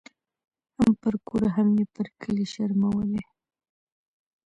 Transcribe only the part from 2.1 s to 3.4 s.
کلي شرمولې